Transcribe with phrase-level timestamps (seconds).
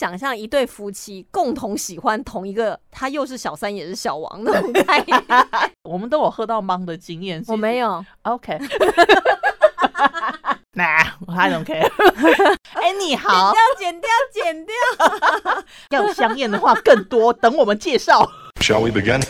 [0.00, 5.22] 想象一对夫妻共同喜欢同一个，他又是小三也是小王那种概念。
[5.82, 8.02] 我们都有喝到懵的经验，我没有。
[8.22, 8.58] OK。
[10.72, 11.86] Nah, I don't care.
[12.72, 14.72] 哎，你好，剪掉，剪掉，
[15.04, 15.64] 剪掉。
[15.90, 18.26] 要有香艳的话更多，等我们介绍。
[18.62, 19.22] Shall we begin?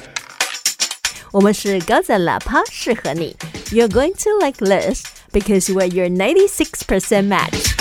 [1.33, 3.37] 我们是高赞喇叭，适合你。
[3.73, 5.03] You're going to like this
[5.33, 7.75] because we're your ninety-six percent match.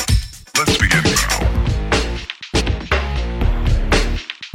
[0.56, 1.48] Let's begin now.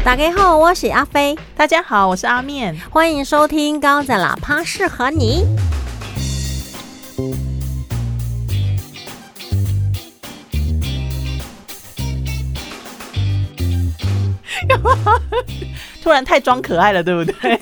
[0.05, 2.79] 大家好，我是阿飞，大家好，我是阿面。
[2.91, 5.47] 欢迎收听高赞喇叭，适合你。
[16.05, 17.59] 突然太装可爱了，对不对？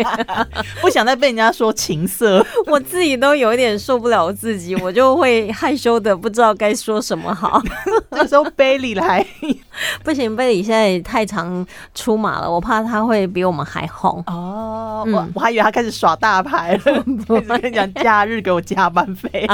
[0.80, 2.42] 不想再被人家说情色。
[2.64, 7.60] 我自己都有一点受不了我自己，我就会害羞的不知道该说什么好。
[8.12, 9.24] 这时候贝里来，
[10.02, 14.24] 不行，贝里现在也太常出马了，我怕他会比我们还红。
[14.28, 17.04] 哦，嗯我我还以为他开始耍大牌了。
[17.28, 19.46] 我跟你讲，假日给我加班费，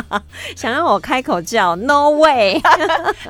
[0.54, 2.62] 想让我开口叫，No way，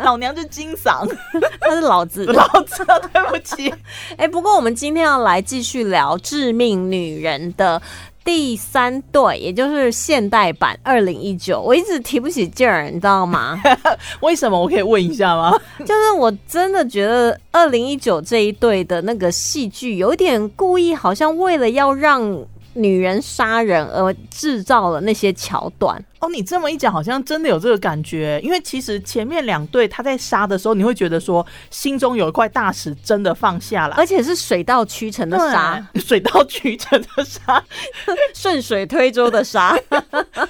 [0.02, 1.10] 老娘就金嗓，
[1.58, 2.26] 他是老子。
[2.26, 3.72] 老子对不起。
[4.18, 7.80] 哎、不过我们今天要来继续聊《致命女人》的
[8.24, 11.60] 第三对，也就是现代版二零一九。
[11.60, 13.60] 我一直提不起劲儿，你知道吗？
[14.20, 14.58] 为什么？
[14.58, 15.56] 我可以问一下吗？
[15.80, 26.02] 就是我真的觉得二零一九这一对的那个戏剧有点故意，好像为了要让女人杀人而制造了那些桥段。
[26.24, 28.40] 哦，你这么一讲，好像真的有这个感觉。
[28.42, 37.62] 因为其实前面两队他在杀的时候，你会觉得说心中有一块大石真的放下了，而且是水到渠成的杀，水到渠成的杀，
[38.34, 39.78] 顺水推舟的杀，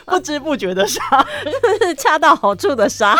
[0.06, 1.03] 不知不觉的杀，
[1.98, 3.16] 恰到好处的杀。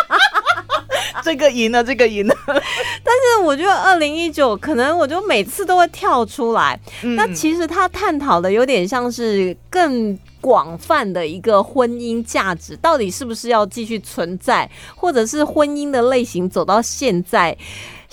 [1.23, 2.35] 这个赢了，这个赢了。
[2.47, 6.79] 但是我觉得二零一九可能我就每次都会跳出来。
[7.03, 17.57] 嗯那其实他探讨的有点像是更广泛的一个婚姻价值，到底是不是要继续存在，或者是婚姻的类型走到现在。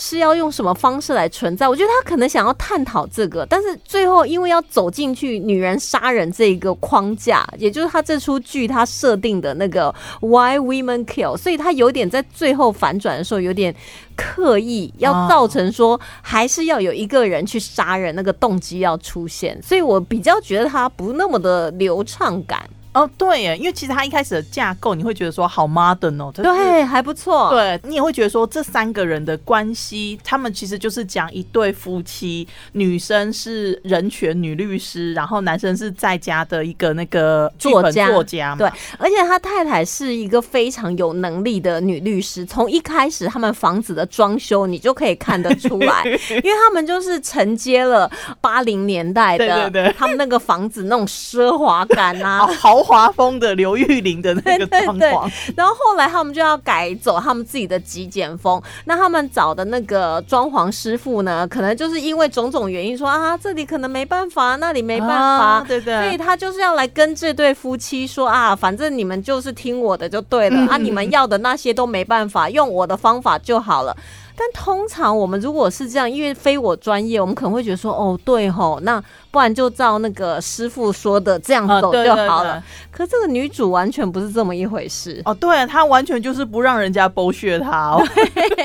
[0.04, 1.68] 是要用什么方式来存在？
[1.68, 13.72] 我觉得他可能想要探讨这个，但是最后因为要走进去女人杀人这一个框架，也就是他这出剧他设定的那个 Why Women Kill，所以他有点在最后反转的时候有点
[14.16, 48.10] 刻意要造成说还是要有一个人去杀人，那个动机要出现，所以我比较觉得他不那么的流畅感，哦，对耶，因为其实他一开始的架构，你会觉得说好 modern 哦，就是对，还不错，对你也会觉得说这三个人的关系，他们其实就是讲一对夫妻，女生是人权女律师，然后男生是在家的一个那个作家作家嘛，对，而且他太太是一个非常有能力的女律师，从一开始他们房子的装修，你就可以看得出来， 因为他们就是承接了
[48.42, 49.94] 八零年代的对对对。
[49.96, 52.81] 他们那个房子那种奢华感啊 哦，。
[52.82, 70.68] 豪华风的刘玉玲的那个装对潢，然后后来他们就要改走他们自己的极简风，那他们找的那个装潢师傅呢，可能就是因为种种原因说啊，这里可能没办法，那里没办法，啊对对，所以他就是要来跟这对夫妻说啊，反正你们就是听我的就对了、嗯。
[70.68, 73.96] 啊，你们要的那些都没办法，用我的方法就好了。
[74.34, 82.62] 但通常我们如果是这样，因为非我专业，我们可能会觉得说，哦，对吼，那不然就照那个师傅说的这样走啊对对对就好了。
[82.92, 85.20] 可这个女主完全不是这么一回事。
[85.24, 88.06] 哦，对她完全就是不让人家剥削她哦，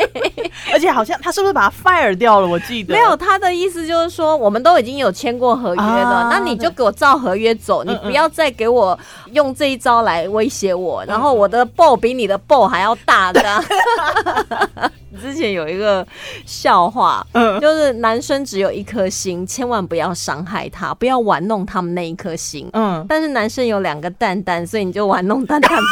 [0.73, 2.47] 而且好像她是不是把他 fire 掉了？
[2.47, 8.97] 我记得没有，他的意思就是说，我们都已经有签过合约了，啊那你就给我照合约走，你嗯不要再给我
[9.31, 13.41] 用这一招来威胁我，然后我的 b 比你的 b 还要大的。
[15.19, 16.05] 之前有一个
[16.45, 22.69] 笑话，嗯就是男生只有一颗心，千万不要伤害他，不要玩弄他们那一颗心。
[22.73, 25.83] 嗯，但是男生有两个蛋蛋，所以你就玩弄蛋蛋吧。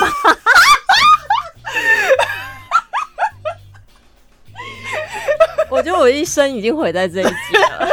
[5.69, 7.31] 我觉得我一生已经毁在这一集
[7.69, 7.89] 了。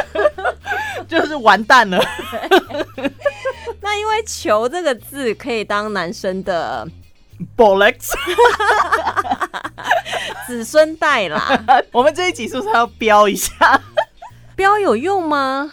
[1.08, 1.98] 就是完蛋了。
[3.80, 6.86] 那因为“球”这个字可以当男生的
[7.56, 8.12] Bollocks，
[10.46, 11.60] 子孙代啦，
[11.90, 13.52] 我们这一集是不是要标一下？
[14.54, 15.72] 标有用吗？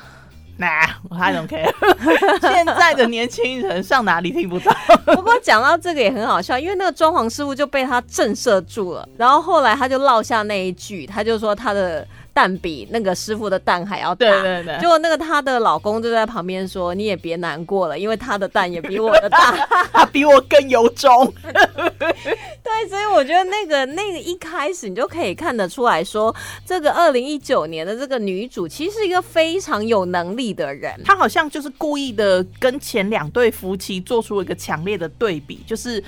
[0.60, 1.72] Nah I don't care。
[2.42, 4.72] 现在的年轻人上哪里听不到？
[5.16, 14.28] 不过讲到这个也很好笑，因为那个装潢师傅就被他震慑住了，然后后来他就落下那一句，他就说他的蛋比那个师傅的蛋还要大。
[14.28, 19.56] 对对对结果那个她的老公就在旁边说：“你也别难过了，因为他的蛋也比我的大。
[19.92, 21.34] ”他比我更有种。
[21.44, 26.34] 对，所以我觉得那个那个一开始你就可以看得出来说，
[26.66, 30.94] 这个二零一九年的这个女主其实是一个非常有能力的人。
[31.04, 36.04] 她好像就是故意的跟前两对夫妻做出了一个强烈的对比，就是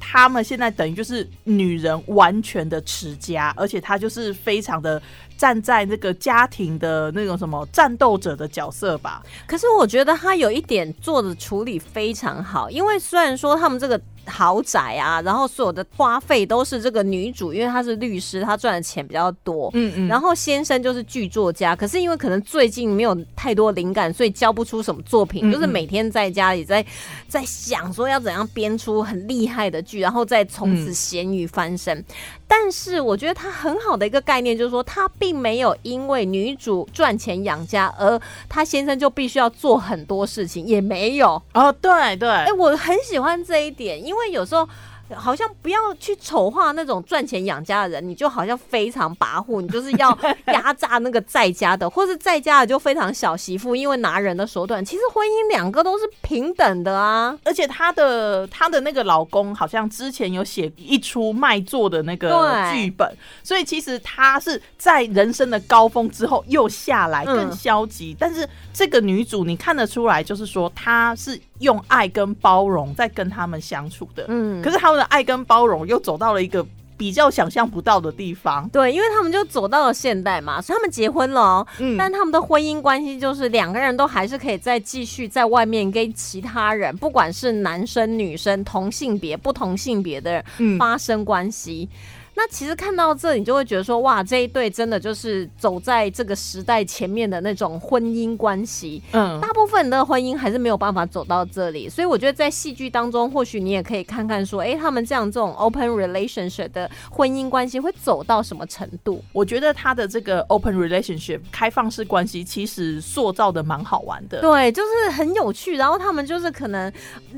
[0.00, 5.00] 他们现在等于就是女人完全的持家，而且她就是非常的
[5.36, 9.22] 站在那个家庭的那种什么战斗者的角色吧。
[9.46, 14.00] 可是我觉得他有一点做的处理非常好，因为虽然说他们这个。
[14.28, 19.70] 豪宅啊，然后所有的花费都是这个女主，因为她是律师，她赚的钱比较多。
[19.72, 26.84] 嗯嗯，然后先生就是剧作家，可是因为可能最近没有太多灵感，所以交不出什么作品，嗯嗯就是每天在家里在
[27.28, 32.04] 在想说要怎样编出很厉害的剧，然后再从此咸鱼翻身。
[32.48, 41.42] 但是我觉得它很好的一个概念就是说，它并没有因为女主赚钱养家，而她先生就必须要做很多事情，也没有。
[41.54, 44.68] 哦，对对，哎、我很喜欢这一点，因为有时候。
[45.14, 50.16] 好像不要去丑化那种赚钱养家的人，你就好像非常跋扈，你就是要
[50.46, 54.84] 压榨那个在家的，或是在家的就非常小媳妇，因为拿人的手段。
[54.84, 57.36] 其实婚姻两个都是平等的啊。
[57.44, 62.28] 而且她的她的那个老公好像之前有写一出卖座的那个
[62.72, 68.16] 剧本，所以其实她是在人生的高峰之后又下来，更嗯消极。
[68.18, 74.24] 但是这个女主你看得出来，就是说她是用爱跟包容在跟他们相处的。
[74.28, 76.64] 嗯，可是他们的爱跟包容又走到了一个
[76.96, 78.68] 比较想象不到的地方。
[78.70, 91.88] 对，因为他们就走到了现代嘛，所以他们结婚了、哦，嗯但他们的婚姻关系就是两个人都还是可以再继续在外面跟其他人，不管是男生、女生、同性别、不同性别的人嗯发生关系。
[92.36, 99.02] 那其实看到这，你就会觉得说，哇，这一对真的就是走在这个时代前面的那种婚姻关系。
[99.12, 109.24] 嗯大部分的婚姻还是没有办法走到这里，所以我觉得在戏剧当中，或许你也可以看看说，诶，他们这样这种 open relationship 的婚姻关系会走到什么程度？
[109.32, 114.42] 我觉得他的这个 open relationship 开放式关系其实塑造的蛮好玩的。
[114.42, 115.76] 对，就是很有趣。
[115.76, 116.92] 然后他们就是可能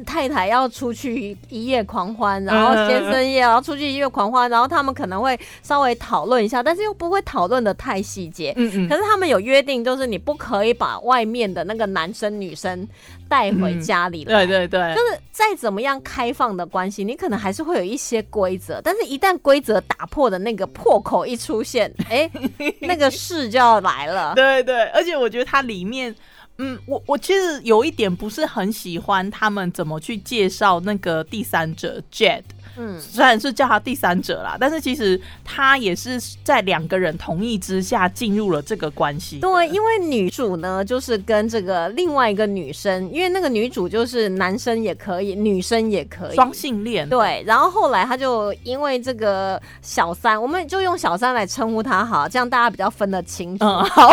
[0.05, 8.53] 太太要出去一夜狂欢，然后先生也要出去一夜狂欢，然后他们可能会稍微讨论一下，但是又不会讨论的太细节。
[8.57, 12.87] 嗯嗯可是他们有约定，就是你不可以把外面的那个男生女生
[13.29, 14.47] 带回家里来。
[14.47, 22.31] 对对对，就是再怎么样开放的关系，你可能还是会有一些规则，但是一旦规则打破的那个破口一出现，哎、
[22.81, 24.35] 那个事就要来了。
[24.35, 26.15] 对对，而且我觉得它里面，
[26.59, 32.43] 嗯，我我其实有一点不是很喜欢他们怎么去介绍那个第三者 Jed。
[32.79, 39.41] 嗯，虽然是叫他第三者啦，但是其实他也是在两个人同意之下进入了这个关系。
[39.41, 47.09] 对，因为女主呢，就是跟这个另外一个女生，因为那个女主就是男生也可以，女生也可以，双性恋。
[47.09, 53.65] 对，然后后来他就因为这个小三，我们就用小三来称呼他好，这样大家比较分得清楚。
[53.65, 54.09] 嗯，好，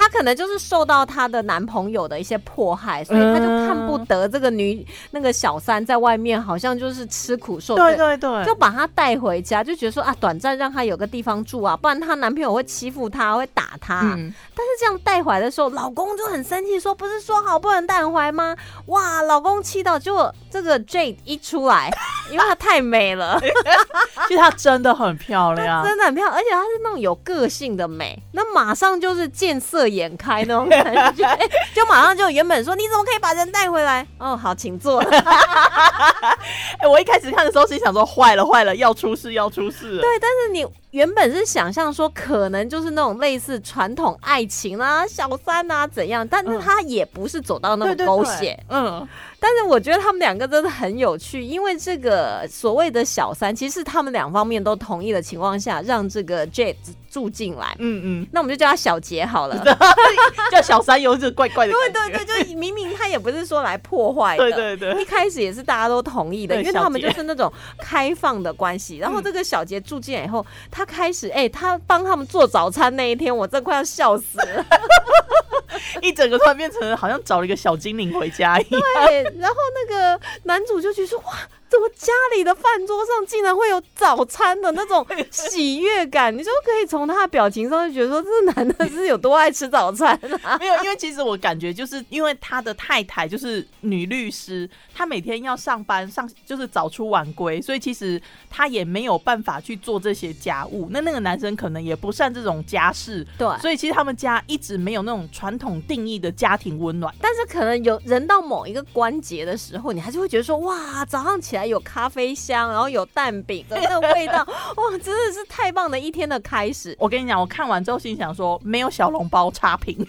[0.00, 3.44] 他可能就是受到她的男朋友的一些迫害，所以他就
[3.76, 7.96] 看不得这个女那个小三在外面好像就是吃苦受罪。
[7.96, 14.00] 对对对，就把她带回家，就觉得说啊，短暂让她有个地方住啊，不然她男朋友会欺负她，会打她。
[14.00, 18.56] 嗯，但是这样带回来的时候，老公就很生气，说不是说好不能带回来吗？
[18.86, 21.90] 哇，老公气到，结果这个 Jade 一出来，
[22.30, 23.40] 因为她太美了，
[24.28, 25.84] 其实她真的很漂亮。
[25.84, 30.84] 真的很漂亮，而且她是那种有个性的美，那马上就是见色眼开那种感
[31.14, 34.06] 觉， 哎就马上就原本说你怎么可以把人带回来？
[34.18, 35.00] 哦，好，请坐。
[36.78, 39.98] 哎、我一开始看的时候是想说，坏了坏了，要出事要出事。
[40.00, 48.58] 对，但是你原本是想象说，可能就是那种类似传统爱情啊、小三啊怎样，但是嗯他也不是走到那么狗血。
[48.70, 49.06] 嗯，
[49.38, 56.74] 但是我觉得他们两个真的很有趣，因为这个所谓的小三，其实他们两方面都同意的情况下，让这个 Jade
[57.10, 57.76] 住进来。
[57.78, 59.62] 嗯嗯，那我们就叫他小杰好了。
[60.50, 61.90] 叫小三有这怪怪的对。
[61.90, 68.96] 对对，就明明他也不是说来破坏的，对对对一开始也是大家都同意的，因为他们就是那种开放的关系。
[68.96, 74.64] 然后这个小杰住进来以后，他开始哎、他帮他们做早餐那一天，我真快要笑死了。
[76.00, 78.80] 一整个突然变成好像找了一个小精灵回家一样。
[79.06, 81.34] 对，然后那个男主就觉得说哇，
[81.68, 86.32] 怎么家里的饭桌上竟然会有早餐的那种 喜悦感？
[86.32, 90.56] 你就可以从他的表情上就觉得说，这男的是有多爱吃早餐啊？
[90.60, 100.88] 没有，因为其实我感觉就是因为他的太太就是女律师，她每天要上班上就是早出晚归，所以其实她也没有办法去做这些家务。
[100.90, 107.12] 那那个男生可能也不善这种家事，对所以其实他们家一直没有那种传统定义的家庭温暖。
[107.20, 116.94] 但是可能有人到某一个关节的时候，你还是会觉得说，哇，早上起来有咖啡香，然后有蛋饼的那个味道，哇，真的是太棒的一天的开始。
[116.98, 120.06] 我跟你讲，我看完之后心想说，没有小笼包差评。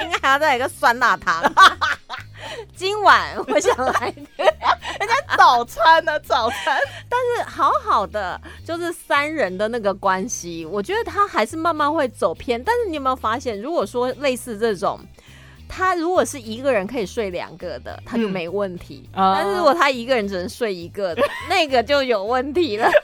[0.00, 1.42] 应该还要再来一个酸辣汤。
[2.74, 6.78] 今晚我想来人家早餐呢、早餐。
[7.08, 12.62] 但是好好的，就是三人的那个关系，我觉得他还是慢慢会走偏。
[12.62, 14.98] 但是你有没有发现，如果说类似这种，
[15.68, 18.30] 他如果是一个人可以睡两个的，他就嗯。
[18.30, 22.88] 没问题；哦但是如果他一个人只能睡一个的， 那个就有问题了。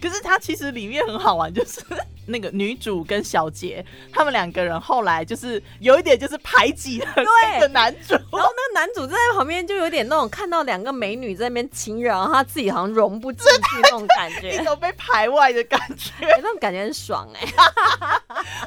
[0.00, 1.80] 可是他其实里面很好玩，就是
[2.26, 8.14] 那个女主跟小杰他们两个人后来就是有一点就是排挤了 那个男主。
[8.14, 17.46] 然后那个男主在旁边就有点那种看到两个美女在那边亲热，然后他自己好像融不进去那种感觉一觉， 种被排外的感觉，哎那种感觉很爽哎、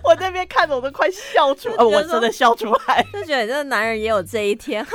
[0.04, 3.06] 我那边看着我都快笑出，呃，我真的笑出来。
[3.14, 4.86] 就觉得这个男人也有这一天。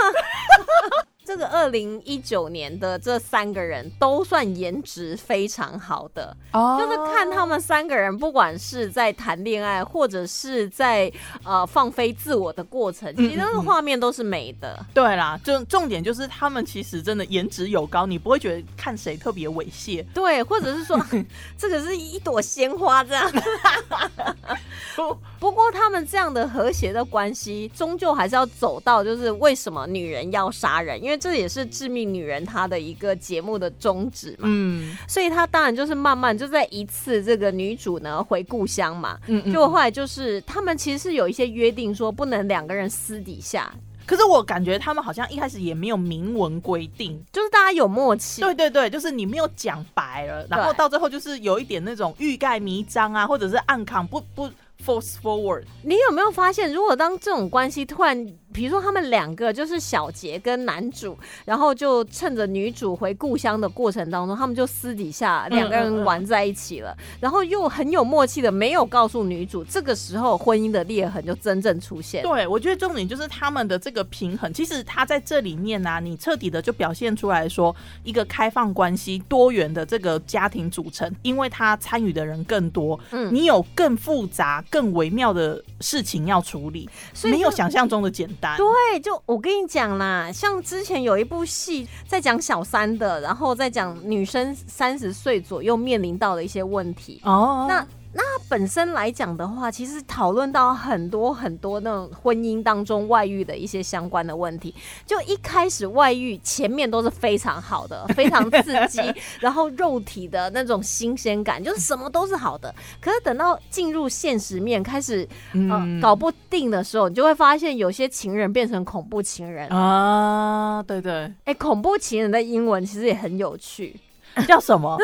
[1.28, 11.12] 这个二零一九年的这三个人都算颜值非常好的，哦就是看他们三个人，不管是在谈恋爱，或者是在
[11.44, 14.82] 呃放飞自我的过程，其实那个画面都是美的。
[14.94, 20.02] 对啦，就重点就是他们其实真的颜值有高，你不会觉得看谁特别猥亵。
[20.14, 20.98] 对，或者是说
[21.58, 23.30] 这个是一朵鲜花这样。
[24.96, 34.48] 不不过他们这样的和谐的关系，终究还是要走到就是为什么女人要杀人，因为这也是《致命女人》她的一个节目的宗旨嘛。
[34.50, 43.72] 嗯所以她当然就是慢慢就在一次这个女主呢回故乡嘛，嗯嗯结果后来就是他们其实是有一些约定，说不能两个人私底下，
[44.06, 47.22] 可是我感觉他们好像一开始也没有明文规定。
[47.32, 48.40] 就是大家有默契。
[48.40, 54.48] 对对对，就是你没有讲白了，然后到最后就是有一点那种欲盖弥彰啊，或者是暗扛不不
[54.84, 55.64] force forward。
[55.82, 72.22] 你有没有发现，如果当这种关系突然，比如说他们两个就是小杰跟男主，然后就趁着女主回故乡的过程当中，他们就私底下两个人玩在一起了，然后又很有默契的没有告诉女主，这个时候婚姻的裂痕就真正出现。
[72.22, 74.52] 对，我觉得重点就是他们的这个平衡。
[74.52, 86.88] 其实他在这里面呢、你彻底的就表现出来说，一个开放关系、多元的这个家庭组成，因为他参与的人更多，嗯你有更复杂、更微妙的事情要处理，
[87.22, 88.37] 没有所以就想象中的简单。
[88.40, 97.20] 对，就我跟你讲啦，像之前有一部戏在讲小三的，然后在讲女生三十岁左右面临到的一些问题。
[97.24, 104.74] 哦，那那本身来讲的话，其实讨论到很多很多那种婚姻当中外遇的一些相关的问题。
[105.04, 109.00] 就一开始外遇前面都是非常好的，非常刺激，
[109.40, 112.74] 然后肉体的那种新鲜感，就是什么都是好的。
[113.00, 119.68] 可是等到进入现实面，开始呃嗯搞不定的时候，你就会发现有些情人变成恐怖情人。
[119.68, 123.94] 啊，对对，哎、恐怖情人的英文其实也很有趣
[124.48, 124.98] 叫什么，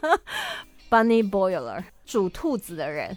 [0.90, 3.16] Bunny Boiler，煮兔子的人。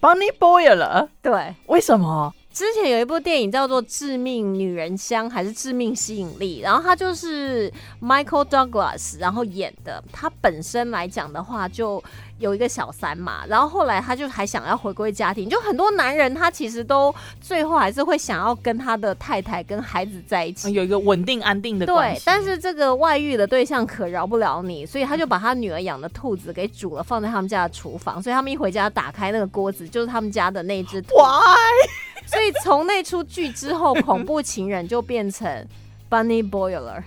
[0.00, 1.08] ？Bunny Boiler？
[1.22, 2.34] 对，为什么？
[2.52, 10.02] 之前有一部电影叫做《致命女人香》还是《致命吸引力》，然后他就是 Michael Douglas 然后演的。
[10.12, 12.02] 他本身来讲的话，就
[12.38, 15.48] 有一个小三嘛，然后后来他就还想要回归家庭。
[15.48, 20.70] 就很多男人他其实都最后还是会想要跟他的太太跟孩子在一起。
[20.72, 28.22] 有一个稳定安定的对但是这个外遇的对象可饶不了你，所以他就把他女儿养的兔子给煮了，放在他们家的厨房。
[28.22, 31.14] 所以他们一回家打开那个锅子，就是他们家的那只兔子。
[31.16, 32.11] Why？
[32.26, 35.66] 所以从那出剧之后，恐怖情人就变成
[36.10, 37.02] Bunny Boiler，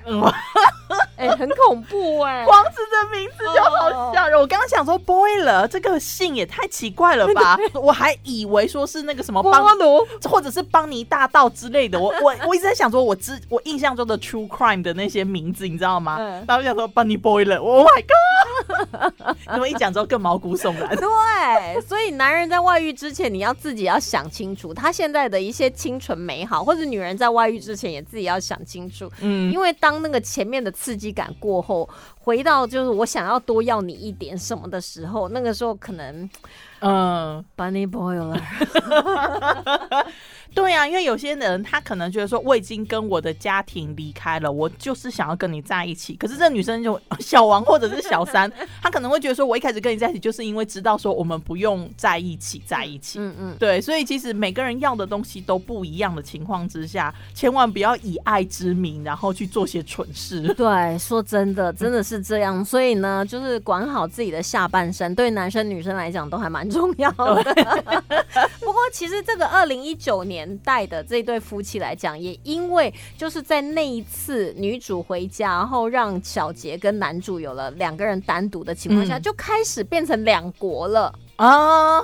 [1.17, 4.37] 嗯 哎、很恐怖哎、 光子的名字就好吓人。
[4.39, 11.99] 我刚刚想说 boiler 这个姓也太奇怪了吧，我还以为说是那个什么邦奴，或者是邦尼大道之类的。
[11.99, 16.17] 我我我一直在想说，我之我印象中的 true crime 的那些名字，你知道吗？
[16.19, 19.25] 嗯然后我想说 Bunny boiler，Oh my god！
[19.53, 20.89] 你们一讲之后更毛骨悚然。
[20.95, 31.89] 对，所以男人在外遇之前，你要自己要想清楚，他现在的一些清纯美好，或者女人在外遇之前也自己要想清楚，嗯，因为当那个前面的刺激感过后，
[32.19, 36.29] 回到就是我想要多要你一点什么的时候，那个时候可能
[36.81, 38.39] 嗯，Bunny Boiler，
[40.55, 46.15] 对啊，因为有些人他可能觉得说，我已经跟我的家庭离开了，我就是想要跟你在一起。
[46.15, 53.19] 可是这女生就 小王或者是小三，她可能会觉得说，我一开始跟你在一起，就是因为知道说我们不用在一起，在一起。
[53.19, 60.41] 嗯嗯，对，所以其实每个人要的东西都不一样的情况之下，千万不要以爱之名，然后去做些蠢事。
[60.55, 62.63] 对，说真的，真的是这样。
[62.63, 67.43] 所以呢，就是管好自己的下半身，对男生女生来讲都还蛮重要的。
[68.59, 81.13] 不过，其实这个二零一九年代的这对夫妻来讲，也因为就是在那一次女主回家，然后让小杰跟男主有了两个人单独的情况下，嗯就开始变成两国了。
[81.37, 82.01] 啊，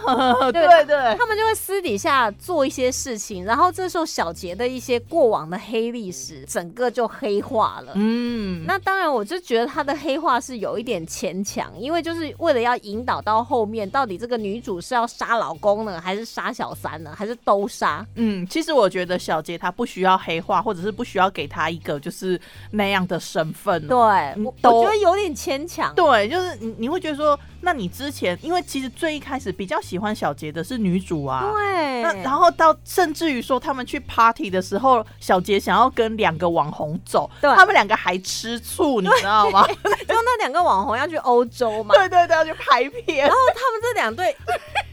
[0.52, 7.94] 对对对，他们就会私底下做一些事情，然后这时候小杰的一些过往的黑历史，整个就黑化了。
[7.96, 18.06] 嗯，那当然，我就觉得他的黑化是有一点牵强，因为就是为了要引导到后面，到底这个女主是要杀老公呢，还是杀小三呢，还是都杀？
[18.16, 22.40] 嗯，其实我觉得小杰他不需要黑化，或者是不需要给他一个就是
[22.72, 23.88] 那样的身份。
[23.88, 25.94] 对我，我觉得有点牵强。
[25.96, 31.52] 对，就是你你会觉得说，那你之前因为其实最一开始比较喜欢小杰的是女主啊。
[31.54, 39.66] 对，那然后到甚至于说他们去 party 的时候，小杰想要跟两个网红走，对他们两个还吃醋，你知道吗？
[39.68, 39.74] 就
[40.10, 43.30] 那两个网红要去欧洲嘛，对对对，要去拍片然。
[43.30, 44.36] 后他们这两对，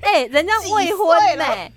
[0.02, 1.70] 哎、人家未婚呢、几岁了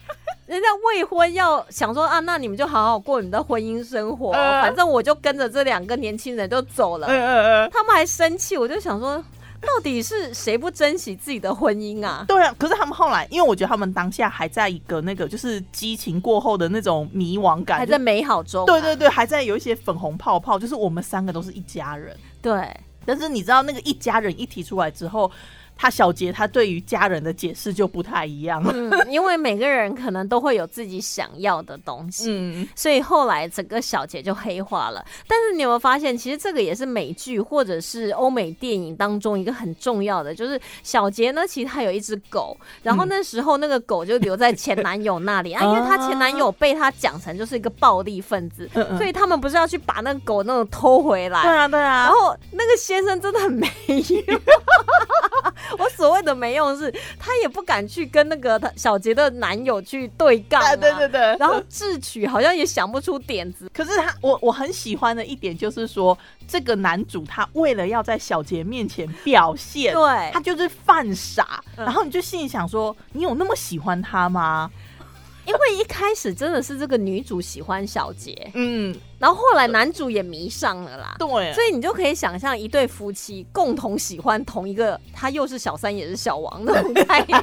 [0.48, 7.08] 人家未婚要想说啊，那你们就好好过你们的婚姻生活，呃反正我就跟着这两个年轻人就走了。
[7.70, 9.24] 他们还生气，我就想说，
[9.62, 12.26] 到底是谁不珍惜自己的婚姻啊？
[12.28, 12.54] 对啊。
[12.58, 22.18] 可是他们后来，因为我觉得他们当下还在一个那个就是激情过后的那种迷惘感，还在美好中、啊对对对，还在有一些粉红泡泡，就是我们三个都是一家人。
[22.42, 22.76] 对，
[23.06, 25.32] 但是你知道那个一家人一提出来之后，
[25.82, 28.64] 他小杰他对于家人的解释就不太一样。
[28.72, 32.26] 嗯，因为每个人可能都会有自己想要的东西。
[32.30, 53.68] 嗯，所以后来整个小杰就黑化了，但是你有没有发现，其实这个也是美剧或者是欧美电影当中一个很重要的，就是小杰呢，其实他有一只狗，然后那时候那个狗就留在前男友那里、啊，因为他前男友被他讲成就是一个暴力分子，所以他们不是要去把那个狗那种偷回来，对啊对啊然啊，后那个先生真的很没
[54.28, 54.40] 用。
[55.78, 61.38] 我所谓的没用是，他也不敢去跟那个他小杰的男友去对杠、啊，对对对对。
[61.38, 74.70] 然后智取好像也想不出点子，可是他，我我很喜欢的一点就是说，这个男主他为了要在小杰面前表现，对他就是犯傻，嗯然后你就心里想说，你有那么喜欢他吗？
[75.44, 81.16] 因为一开始真的是这个女主喜欢小杰，嗯，然后后来男主也迷上了啦。
[81.20, 87.42] 对，所以你就可以想象一对夫妻共同喜欢同一个，他又是小三也是小王 那种概念。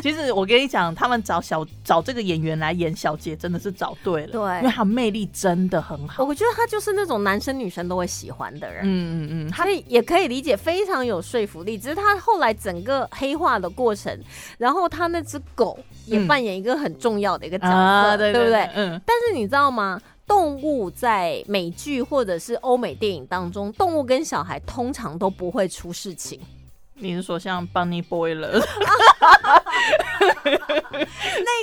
[0.00, 6.24] 其实我跟你讲，他们找小找这个演员来演小杰，真的是找对了，对因为他魅力真的很好。
[6.24, 8.82] 我觉得他就是那种男生女生都会喜欢的人。
[8.84, 11.76] 嗯嗯嗯，他所以也可以理解，非常有说服力。
[11.76, 14.16] 只是他后来整个黑化的过程，
[14.58, 18.68] 然后他那只狗也嗯扮演一个很重要的一个角色，啊，对不对？
[18.74, 20.00] 嗯，但是你知道吗？
[20.32, 26.40] 动物在美剧或者是欧美电影当中，动物跟小孩通常都不会出事情。
[26.94, 28.58] 你是说像 Bunny Boy 了？
[30.20, 30.58] 那 个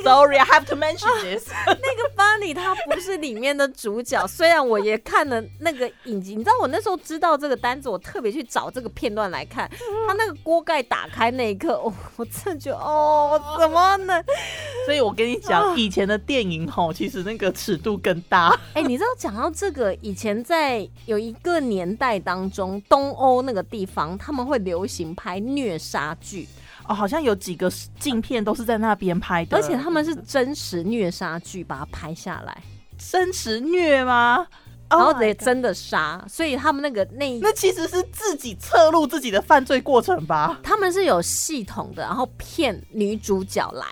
[0.10, 1.48] Sorry, I have to mention this。
[1.68, 9.70] 那个 Bunny 他不是里面的主角，虽然我也看了那个影集，你知道我那时候知道这个单子，我特别去找这个片段来看。
[10.08, 14.24] 他那个锅盖打开那一刻，哦， 我真的觉得，哦，怎么能？
[14.88, 18.60] 所以我跟你讲，以前的电影吼，其实那个尺度更大。
[18.74, 26.48] 哎、你知道讲到这个，以前在有一个年代当中，东欧那个地方他们会流行拍虐杀剧，
[26.90, 32.64] 哦，好像有几个镜片都是在那边拍的，而且他们是真实虐杀剧把它拍下来，
[32.98, 34.46] 真实虐吗？
[34.90, 40.60] 然后 Oh God 真的杀，所以他们那个那那其实是自己侧录自己的犯罪过程吧？
[40.64, 43.86] 他们是有系统的，然后骗女主角来。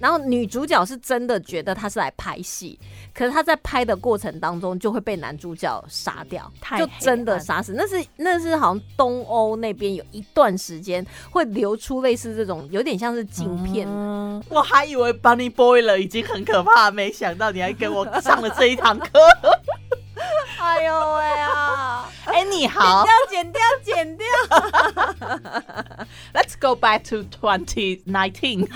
[0.00, 2.76] 然后女主角是真的觉得她是来拍戏，
[3.14, 7.74] 可是她在拍的过程当中就会被男主角杀掉，太就真的杀死。
[7.76, 19.06] 那是那是好像东欧那边有一段时间会流出类似这种有点像是镜片，嗯我还以为 Bunny Boy 了已经很可怕，没想到你还给我上了这一堂课。
[20.58, 21.99] 哎呦喂啊！
[22.32, 24.26] 哎、Anyhow, 要剪掉，剪掉。
[26.32, 28.66] let's go back to twenty nineteen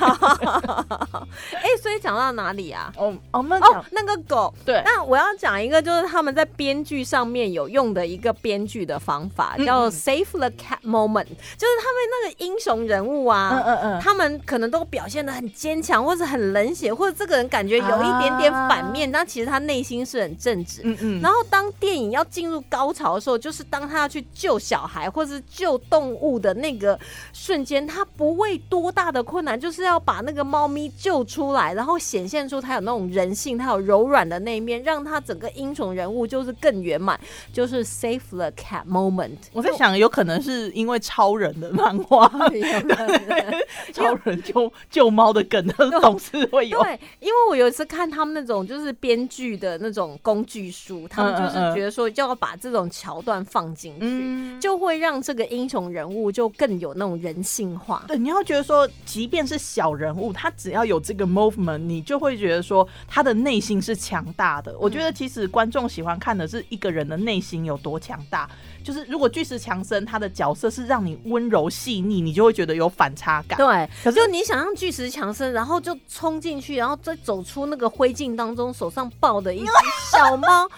[1.55, 2.93] 哎、所以讲到哪里啊？
[2.97, 4.53] 哦，我们哦讲，那个狗。
[4.65, 4.83] 对。
[4.85, 11.25] 那我要讲一个，就是他们在编剧上面有用的一个编剧的方法，嗯叫 Save the Cat Moment，
[11.57, 14.01] 就是他们那个英雄人物啊，嗯嗯嗯。
[14.01, 20.83] 他们可能都表现的很坚强，或者很冷血，或者这个人感觉有一点点反面，但其实他内心是很正直。
[20.85, 26.99] 嗯嗯，然后当电影要进入高潮的时候，就是当他要去救小孩或是救动物的那个
[27.35, 37.21] 瞬间，他不畏多大的困难，就是要把那个猫咪救出来，然后显现出他有那种人性，他有柔软的那一面，让他整个英雄人物就是更圆满，
[37.53, 39.37] 就是 save the cat moment。
[39.53, 42.27] 我在想，有可能是因为超人的漫画，
[43.93, 45.63] 超人救救猫的梗，
[46.01, 46.83] 总是会有。
[46.83, 54.01] 对，因为我有一次看他们那种就是编剧的那种工具书，他们就是觉得说就要把这种桥段放进去。
[54.03, 58.05] 嗯，就会让这个英雄人物就更有那种人性化。
[58.07, 64.77] 对，你要觉得说，即便是小人物，他只要有这个 movement，你就会觉得说他的内心是强大的。
[64.79, 68.47] 我觉得其实观众喜欢看的是一个人的内心有多强大。
[68.83, 73.57] 就是如果巨石强森他的角色是让你温柔细腻，你就会觉得有反差感。
[73.57, 79.73] 对，可是就你想象巨石强森，然后就冲进去，然后再走出那个灰烬当中，手上抱的一只
[80.13, 80.69] 小猫，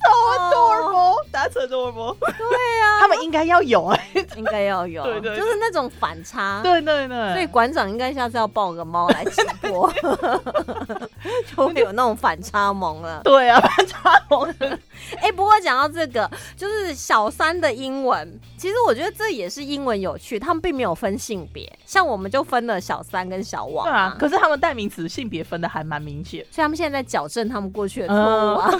[0.00, 2.16] adorable, that's adorable。
[2.20, 6.60] 对啊，他们应该要有哎、应该要有，对对就是那种反差。
[6.62, 9.92] 对对对，所以馆长应该下次要抱个猫来直播，
[11.56, 13.20] 就会有那种反差萌了。
[13.24, 14.54] 对啊，反差萌。
[15.20, 26.44] 哎、不过讲到这个，就是小三的英文，其实我觉得这也是英文有趣，他们并没有分性别，像我们就分了小三跟小王、对啊，可是他们代名词性别分的还蛮明显。
[26.50, 28.70] 所以他们现在在矫正他们过去的错误啊。
[28.72, 28.78] 嗯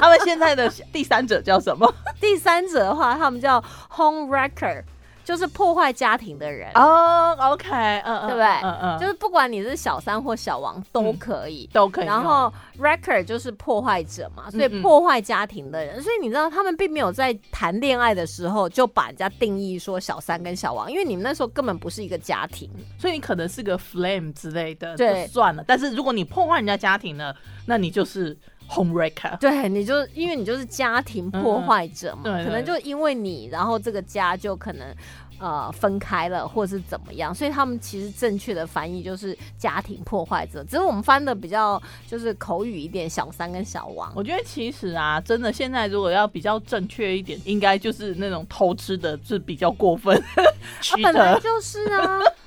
[0.00, 1.92] 他们现在的第三者叫什么？
[2.20, 3.62] 第三者的话，他们叫
[3.94, 4.82] home wrecker，
[5.24, 8.46] 就是破坏家庭的人，哦，OK，嗯嗯，对不对？
[8.62, 11.68] 嗯嗯，就是不管你是小三或小王都可以。
[11.72, 12.06] 都可以。
[12.06, 22.68] 然后，record 就是破坏者嘛，所以破坏家庭的人，所以你知道他们并没有在谈恋爱的时候就把人家定义说小三跟小王，因为你们那时候根本不是一个家庭。
[22.98, 25.64] 所以你可能是个 flame 之类的，对就算了。
[25.66, 27.32] 但是如果你破坏人家家庭呢，
[27.66, 28.36] 那你就是
[28.72, 29.38] home wrecker。
[29.38, 34.86] 对，你就因为你就是家庭破坏者嘛，嗯对对可能就因为你，然后这个家就可能
[35.38, 44.12] 呃分开了，或是怎么样，所以他们其实正确的翻译就是家庭破坏者，只是我们翻的比较就是口语一点，小三跟小王。
[44.14, 50.16] 我觉得其实啊，真的现在如果要比较正确一点，应该就是那种偷吃的是比较过分。
[50.32, 52.20] 啊，本来，就是啊，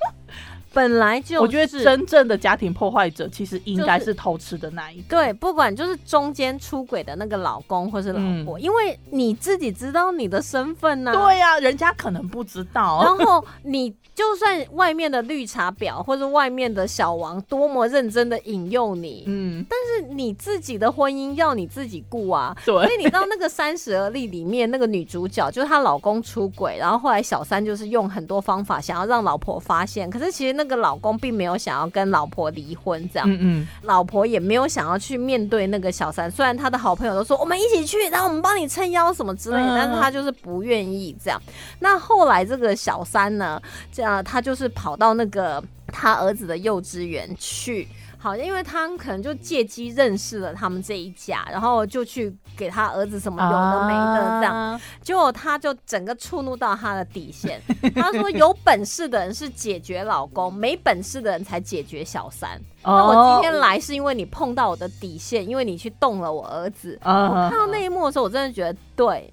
[0.76, 1.40] 本来就是。
[1.40, 5.04] 我觉得真正的家庭破坏者其实应该是是偷吃的那一个。
[5.08, 13.02] 对，不管就是中间出轨的那个老公或是老婆，嗯因为你自己知道你的身份呐、对呀、人家可能不知道。
[13.02, 22.56] 然后你就算外面的绿茶婊或者外面的小王多么认真的引诱你，嗯，但是你自己的婚姻要你自己顾啊。
[22.64, 36.30] 对所以你知道那个《三十而立》里面那个女主角，就是她老公出轨，然后后来小三就是用很多方法想要让老婆发现，可是其实那个老公并没有想要跟老婆离婚，这样，嗯嗯，老婆也没有想要去面对那个小三。
[36.30, 41.40] 虽然他的好朋友都说我们一起去，然后我们帮你撑腰什么之类的，嗯但是他就是不愿意这样。
[41.78, 43.60] 那后来这个小三呢，
[43.92, 47.86] 这样他就是跑到那个他儿子的幼稚园去。
[48.26, 57.62] 好，因为他可能就借机认识了他们这一家，然后就去给他儿子什么有的没的这样，啊结果他就整个触怒到他的底线。
[57.94, 62.60] 他说：“有本事的人是解决老公，没本事的人才解决小三。
[62.82, 66.98] 那我今天来是因为你碰到我的底线，因为你去动了我儿子。
[67.04, 69.32] 啊我看到那一幕的时候，我真的觉得对。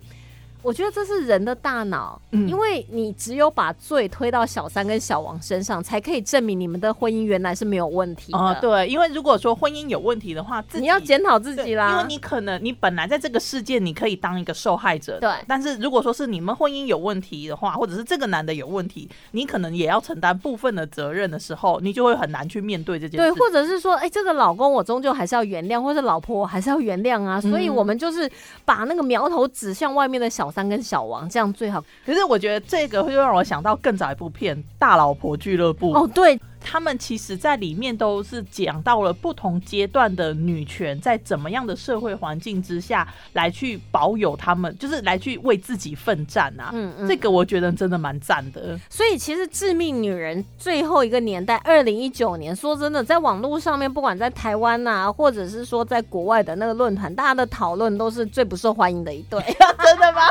[0.63, 8.38] 我觉得这是人的大脑，嗯因为你只有把罪推到小三跟小王身上，才可以证明你们的婚姻原来是没有问题的。
[8.38, 27.41] 哦，对，因为如果说婚姻有问题的话，自己你要检讨自己啦，因为你可能你本来在这个世界你可以当一个受害者，对但是如果说是你们婚姻有问题的话，或者是这个男的有问题，你可能也要承担部分的责任的时候，你就会很难去面对这件事对，或者是说，哎、这个老公我终究还是要原谅，或者老婆我还是要原谅啊。
[27.41, 28.30] 所以嗯我们就是
[28.63, 31.83] 把那个苗头指向外面的小三跟小王，这样最好。
[32.05, 46.71] 可是我觉得这个会让我想到更早一部片《大老婆俱乐部》哦，对，他们其实在里面都是讲到了不同阶段的女权在怎么样的社会环境之下来去保有他们，就是来去为自己奋战啊。
[46.73, 48.80] 嗯嗯这个我觉得真的蛮赞的。
[48.89, 59.39] 所以其实《致命女人》最后一个年代，二零一九年，说真的，在网络上面，不管在台湾呐、或者是说在国外的那个论坛，大家的讨论都是最不受欢迎的一对。
[59.84, 60.21] 真的吗？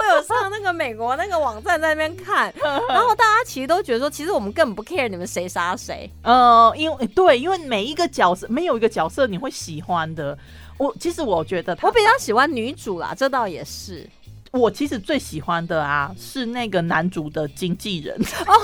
[0.00, 2.52] 真我有上那个美国那个网站在那边看，
[2.88, 6.10] 然后大家其实都觉得说，其实我们根本不 care 你们谁杀谁。
[6.22, 10.36] 呃，因为对，因为每一个角色没有一个角色你会喜欢的。
[10.78, 14.08] 我其实我觉得他我比较喜欢女主啦，这倒也是。
[14.52, 18.14] 我其实最喜欢的啊是那个男主的经纪人。
[18.46, 18.54] 哦，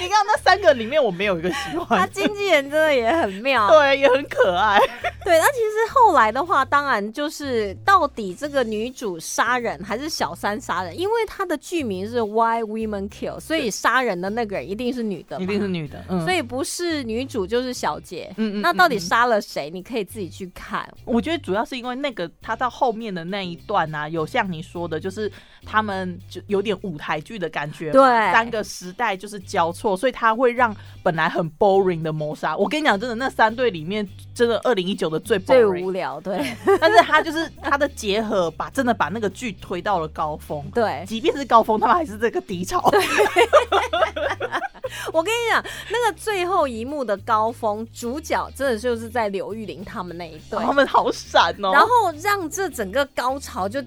[0.00, 2.10] 你刚那三个里面，我没有一个喜他欢。
[2.12, 3.68] 经纪人真的也很妙。
[3.72, 4.78] 对，也很可爱。
[5.24, 18.32] 对，那其实后来的话，当然就是到底这个女主杀人还是小三杀人，因为她的剧名是 Why Women Kill，所以杀人的那个人一定是女的，一定是女的，嗯，所以不是女主就是小杰。
[18.36, 19.70] 嗯嗯那到底杀了谁？
[19.70, 20.86] 你可以自己去看。
[21.04, 25.30] 我觉得主要是因为那个他到后面的那一段啊，有像你说的，就是
[25.64, 36.44] 他们就有点舞台剧的感觉，对三个时代就是交错，所以他会让本来很 boring 的谋杀，我跟你讲，真的那三对里面，真的二零一九的最最无聊，对
[36.80, 40.64] 但是他就是他的结合，把真的把那个剧推到了高峰。
[40.74, 41.04] 对。
[41.06, 42.82] 即便是高峰，他们还是这个低潮。
[45.12, 50.58] 我跟你讲，那个最后一幕的高峰，主角真的就是在刘玉玲他们那一对。
[50.64, 51.70] 他们好闪哦。
[51.72, 51.88] 然后
[52.22, 53.80] 让这整个高潮就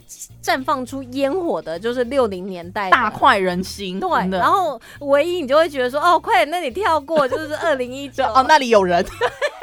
[0.44, 8.24] 绽放出烟火的，就是六零年代大快人心，对，然后唯一你就会觉得说，哦，快点，那里跳过，就是二零一九。
[8.34, 9.06] 哦，那里有人，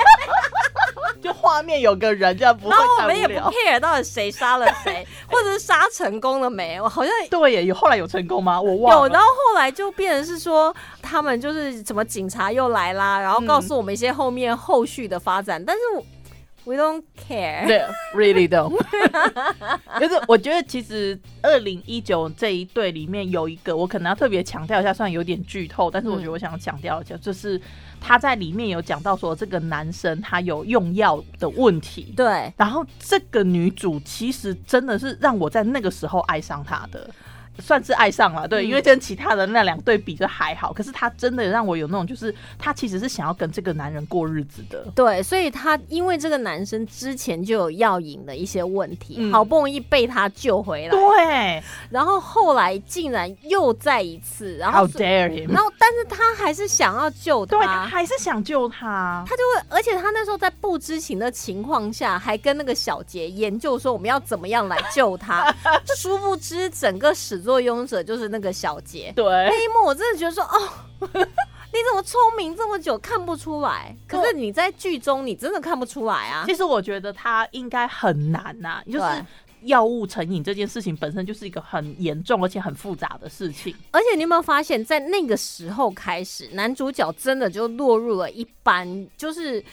[1.24, 3.34] 就画面有个人，这样不会然后我们也不。
[3.50, 8.60] care 到底谁杀了谁， 或者是杀成功了没，我好像对耶，有后来有成功吗？
[8.60, 9.08] 我忘有，了。
[9.08, 16.04] 然后后来就变成是说，他们就是什么警察又来啦，然后告诉我们一些后面后续的发展，但是我
[16.64, 17.66] we don't care。
[17.66, 17.82] 对
[18.14, 18.74] ，really don't。
[20.00, 27.60] 就是我觉得其实二零一九这一对里面有一个，我可能要特别强调一下，虽然有点剧透，但是我觉得我想强调一下，就是
[28.00, 32.12] 他在里面有讲到说这个男生他有用药的问题。
[32.16, 37.08] 对，然后这个女主其实真的是让我在那个时候爱上他的，
[37.58, 38.68] 算是爱上了，对，嗯。
[38.68, 49.32] 因为跟其他的那两对比就还好，可是他真的让我有那种，就是他其实是想要跟这个男人过日子的，对，所以他因为这个男生之前就有药瘾的一些问题，嗯。
[49.32, 51.62] 好不容易被他救回来，对。
[51.90, 57.94] 然后后来竟然又再一次，然后，How dare him，然后但是他还是想要救对，他他。
[57.94, 65.54] 还是想救他，他就会，而且他那时候在不知情的情况下，还跟那个小杰研究说我们要怎么样来救他。
[65.96, 69.12] 殊不知，整个始作俑者就是那个小杰。
[69.14, 70.68] 对那一幕我真的觉得说，哦，
[71.06, 73.94] 你怎么聪明这么久看不出来？
[74.08, 76.44] 可是你在剧中你真的看不出来啊。
[76.46, 79.24] 其实我觉得他应该很难呐、就是
[79.62, 83.74] 药物成瘾这件事情本身就是一个很严重而且很复杂的事情。
[83.92, 89.64] 而且你有没有发现，在那个时候开始，男主角真的就落入了一般，就是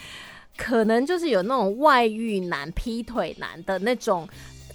[0.57, 4.27] 可能就是有那种外遇男、劈腿男的那种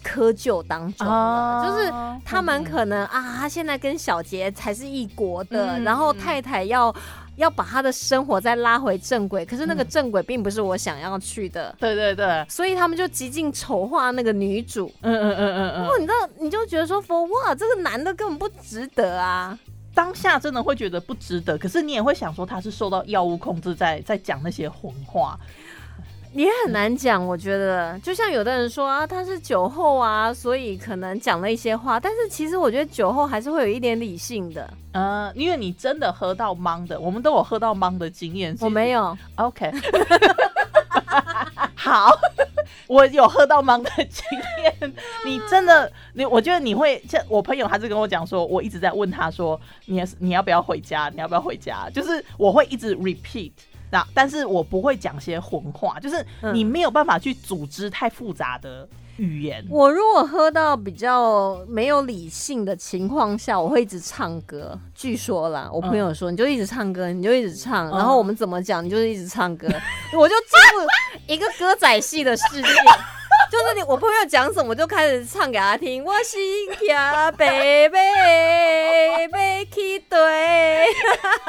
[0.07, 1.92] 窠臼当中就是
[2.25, 6.95] 他们可能啊，他现在跟小杰才是一国的，嗯然后太太要。
[7.37, 14.90] 要把他的生活再拉回正轨，可是那个嗯正轨并不是我想要去的，对对对，所以他们就极尽丑化那个女主。
[15.03, 19.59] 嗯嗯嗯嗯嗯，然后你知道，你就觉得说，for 哇，这个男的根本不值得啊。
[19.95, 25.38] 当下真的会觉得不值得，可是你也会想说他是受到药物控制在，在讲那些混话。
[26.44, 34.68] 也很难讲，我觉得，就像有的人说啊，他是酒后啊，所以可能讲了一些话，但是其实我觉得酒后还是会有一点理性的。
[34.92, 38.57] 呃，因为你真的喝到懵的，我们都有喝到懵的经验。
[38.61, 39.70] 我没有，OK，
[41.75, 42.11] 好，
[42.87, 44.25] 我有喝到懵的经
[44.62, 44.94] 验。
[45.25, 51.11] 你真的，你我觉得你会，像我朋友他是跟我讲说，我一直在问他说，你你要不要回家？
[51.14, 51.88] 你要不要回家？
[51.90, 53.53] 就是我会一直 repeat。
[53.90, 59.64] 那但是我不会讲些混话，就是嗯你没有办法去组织太复杂的语言。
[59.70, 64.79] 我如果喝到比较没有理性的情况下，我会一直唱歌。
[64.94, 69.68] 据说啦，我朋友说，你就一直唱歌，你就一直唱，然后我们怎么讲，你就是一直唱歌，
[70.16, 72.68] 我就进入一个歌仔戏的世界。
[73.51, 76.05] 就是你，我朋友讲什么，我就开始唱给他听。
[76.05, 76.40] 我心
[76.81, 80.87] 跳，贝贝贝起对。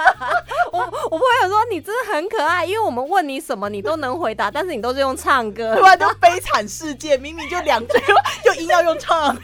[0.72, 5.76] 我我朋友说你真的很可爱，因为我们问你什么，你都能回答，但是你都是用唱歌。
[5.80, 8.00] 不然就悲惨世界，明明就两句，
[8.44, 9.36] 就硬要用唱。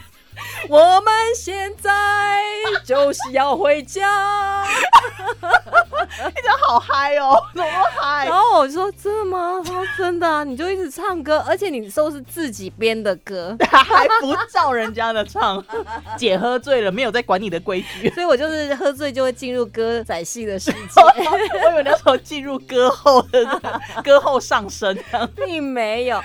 [0.69, 2.39] 我们现在
[2.86, 4.63] 就是要回家。
[6.25, 8.34] 你真的好嗨哦， 怎么嗨然？
[8.34, 9.62] 后我说真的吗？
[9.65, 15.63] 他说真的啊，你就一直唱歌，而且你都是自己编的歌，还不照人家的唱，
[16.17, 18.10] 姐喝醉了，没有在管你的规矩。
[18.12, 23.43] 所以我就是喝醉就会进入歌仔戏的世界，我以为那时候进入歌后的
[24.03, 24.97] 歌后上升。
[25.36, 26.21] 并没有。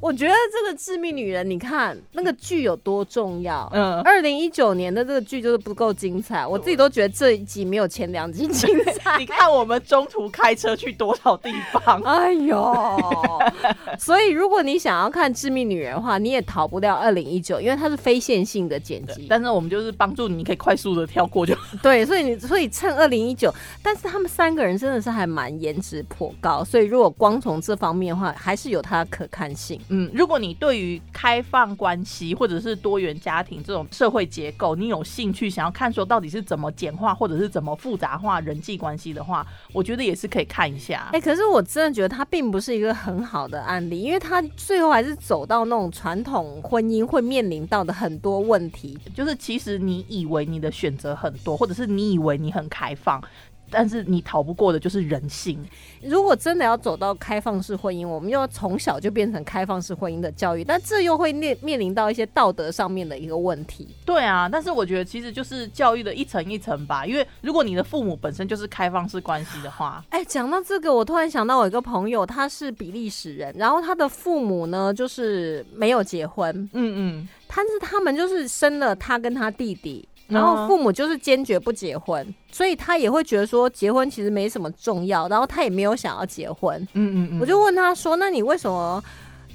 [0.00, 3.59] 我觉得这个《致命女人》，你看那个剧有多重要。
[3.72, 9.16] 嗯，二零一九年的这个剧就是不够精彩，我自己都觉得这一集没有前两集精彩。
[9.18, 12.00] 你看我们中途开车去多少地方？
[12.02, 13.00] 哎呦，
[13.98, 19.26] 所以如果你想要看《致命女人》的话，你也逃不掉二零一九，因为它是非线性的剪辑。
[19.28, 21.54] 但是我们就是帮助你，你可以快速的跳过就。
[21.82, 29.80] 对，所以你所以趁二零一九，但是他们三个人真的是还蛮颜值颇高，所以如果光从这方面的话，还是有它的可看性。
[29.88, 41.08] 嗯，如果你对于开放关系或者是多元家庭这种社会结构，你有兴趣想要看说到底是怎么简化或者是怎么复杂化人际关系的话，我觉得也是可以看一下。
[41.12, 48.98] 哎、可是我真的觉得它并不是一个很好的案例，因为它最后还是走到那种传统婚姻会面临到的很多问题。
[49.14, 53.22] 就是其实你以为你的选择很多，或者是你以为你很开放，
[53.70, 55.58] 但是你逃不过的就是人性。
[56.02, 63.88] 如果真的要走到开放式婚姻，我们又要从小就变成开放式婚姻的教育，但这又会面面临到一些道德上面的一个问题。
[64.04, 86.80] 对啊，但是我觉得其实就是教育的一层一层吧，因为如果你的父母本身就是开放式关系的话，哎，讲到这个，我突然想到我一个朋友，他是比利时人，然后他的父母呢就是没有结婚，嗯嗯，但是他们就是生了他跟他弟弟，然嗯后父母就是坚决不结婚，所以他也会觉得说结婚其实没什么重要，然后他也没有想要结婚。
[86.94, 89.02] 嗯嗯嗯，我就问他说：“那你为什么？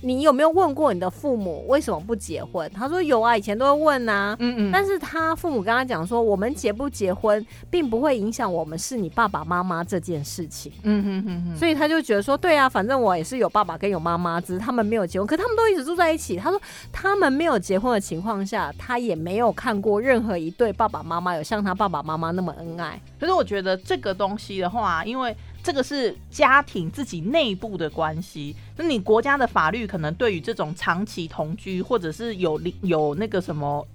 [0.06, 10.72] 你有没有问过你的父母为什么不结婚？”他说：“有啊，以前都会问啊。”嗯嗯，但是他父母跟他讲说，我们结不结婚，并不会影响我们是你爸爸妈妈这件事情。
[10.84, 16.38] 嗯哼哼哼，所以他就觉得说，对啊，反正我也是有爸爸跟有妈妈，只是他们没有结婚，可他们都一直住在一起。
[16.38, 23.02] 他说他们没有结婚的情况下，他也没有看过任何一对爸爸妈妈有像他爸爸妈妈那么恩爱。
[23.20, 25.36] 可是我觉得这个东西的话，因为
[25.66, 33.86] 这个是家庭自己内部的关系，那你国家的法律可能对于这种长期同居或者是有有那个什么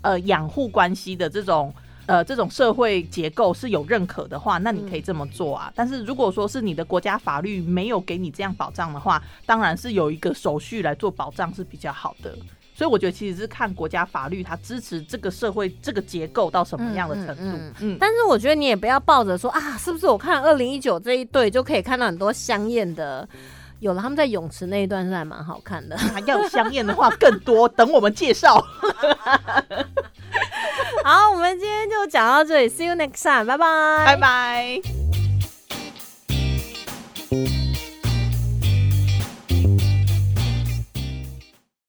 [0.00, 1.72] 呃养护关系的这种。
[2.06, 5.72] 呃，这种社会结构是有认可的话，那你可以这么做啊。
[5.76, 12.36] 但是如果说是你的国家法律没有给你这样保障的话，当然是有一个手续来做保障是比较好的。
[12.80, 17.42] 所以我觉得其实是看国家法律它支持这个社会这个结构到什么样的程度。
[17.42, 23.28] 嗯嗯嗯但是我觉得你也不要抱着说啊，是不是我看二零一九这一对就可以看到很多香艳的。
[23.80, 25.94] 有了，他们在泳池那一段是还蛮好看的。
[25.98, 28.54] 还 要香艳的话更多，等我们介绍。
[31.04, 34.80] 好，我们今天就讲到这里，See you next time，拜拜，拜拜。